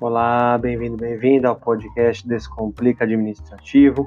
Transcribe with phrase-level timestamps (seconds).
[0.00, 4.06] Olá, bem-vindo, bem-vinda ao podcast Descomplica Administrativo.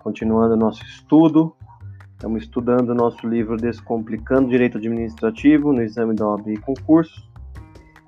[0.00, 1.56] Continuando nosso estudo,
[2.12, 7.26] estamos estudando o nosso livro Descomplicando Direito Administrativo no exame da OAB e concurso.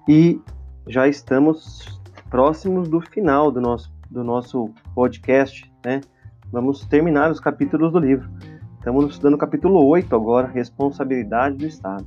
[0.07, 0.39] E
[0.87, 1.99] já estamos
[2.29, 6.03] próximos do final do nosso, do nosso podcast, né?
[6.53, 8.29] Vamos terminar os capítulos do livro.
[8.77, 12.07] Estamos estudando o capítulo 8 agora, Responsabilidade do Estado.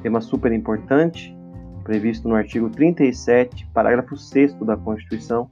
[0.00, 1.36] Tema super importante,
[1.82, 5.50] previsto no artigo 37, parágrafo 6 da Constituição.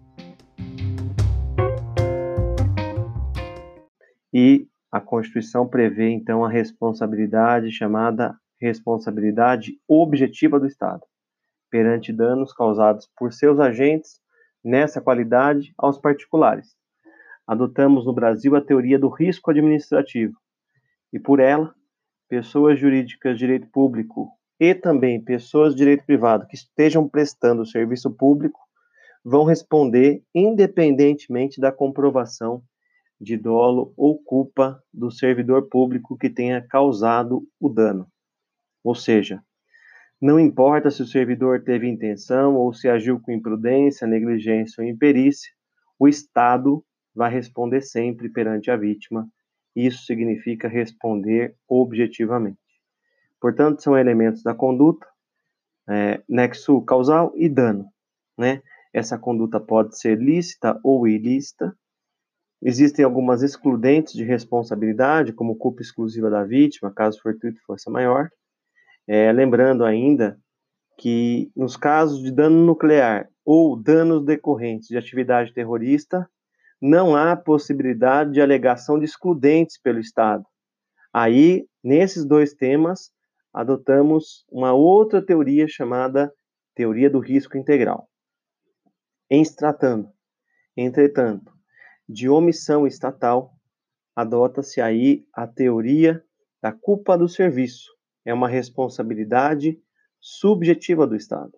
[4.33, 11.03] E a Constituição prevê então a responsabilidade chamada responsabilidade objetiva do Estado
[11.71, 14.21] perante danos causados por seus agentes
[14.63, 16.77] nessa qualidade aos particulares.
[17.47, 20.37] Adotamos no Brasil a teoria do risco administrativo
[21.13, 21.75] e por ela,
[22.29, 28.11] pessoas jurídicas de direito público e também pessoas de direito privado que estejam prestando serviço
[28.11, 28.61] público
[29.25, 32.63] vão responder independentemente da comprovação
[33.19, 38.07] de dolo ou culpa do servidor público que tenha causado o dano.
[38.85, 39.43] Ou seja,
[40.21, 45.51] não importa se o servidor teve intenção ou se agiu com imprudência, negligência ou imperícia,
[45.99, 46.85] o Estado
[47.15, 49.27] vai responder sempre perante a vítima.
[49.75, 52.70] Isso significa responder objetivamente.
[53.41, 55.07] Portanto, são elementos da conduta,
[55.89, 57.87] é, nexo causal e dano.
[58.39, 58.63] Né?
[58.93, 61.75] Essa conduta pode ser lícita ou ilícita.
[62.63, 68.29] Existem algumas excludentes de responsabilidade, como culpa exclusiva da vítima, caso fortuito e força maior.
[69.09, 70.39] É, lembrando ainda
[70.99, 76.29] que nos casos de dano nuclear ou danos decorrentes de atividade terrorista,
[76.81, 80.45] não há possibilidade de alegação de excludentes pelo Estado.
[81.13, 83.11] Aí, nesses dois temas,
[83.53, 86.33] adotamos uma outra teoria chamada
[86.75, 88.09] teoria do risco integral.
[89.29, 90.11] Em se tratando,
[90.77, 91.53] entretanto,
[92.09, 93.53] de omissão estatal,
[94.15, 96.25] adota-se aí a teoria
[96.63, 97.89] da culpa do serviço.
[98.25, 99.81] É uma responsabilidade
[100.21, 101.53] subjetiva do Estado.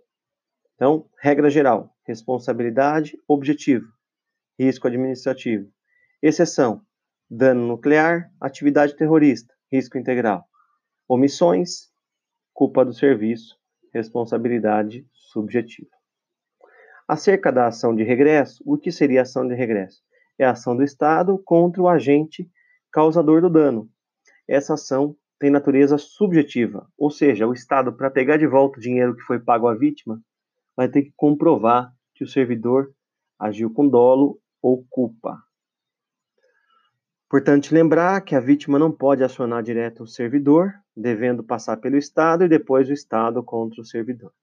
[0.75, 3.87] Então, regra geral: responsabilidade objetiva,
[4.59, 5.71] risco administrativo.
[6.23, 6.83] Exceção:
[7.29, 10.45] dano nuclear, atividade terrorista, risco integral.
[11.15, 11.91] Omissões,
[12.55, 13.59] culpa do serviço,
[13.93, 15.91] responsabilidade subjetiva.
[17.07, 20.01] Acerca da ação de regresso, o que seria a ação de regresso?
[20.39, 22.51] É a ação do Estado contra o agente
[22.91, 23.91] causador do dano.
[24.49, 29.15] Essa ação tem natureza subjetiva, ou seja, o Estado, para pegar de volta o dinheiro
[29.15, 30.19] que foi pago à vítima,
[30.75, 32.91] vai ter que comprovar que o servidor
[33.39, 35.37] agiu com dolo ou culpa.
[37.33, 42.45] Importante lembrar que a vítima não pode acionar direto o servidor, devendo passar pelo Estado
[42.45, 44.35] e depois o Estado contra o servidor.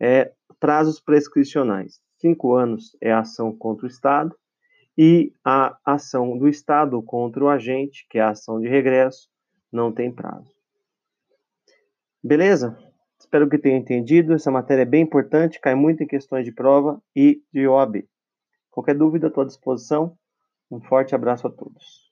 [0.00, 4.36] É, prazos prescricionais: cinco anos é a ação contra o Estado
[4.98, 9.30] e a ação do Estado contra o agente, que é a ação de regresso,
[9.70, 10.52] não tem prazo.
[12.20, 12.76] Beleza?
[13.20, 14.32] Espero que tenha entendido.
[14.32, 18.04] Essa matéria é bem importante, cai muito em questões de prova e de OAB.
[18.68, 20.18] Qualquer dúvida, estou à disposição.
[20.68, 22.05] Um forte abraço a todos.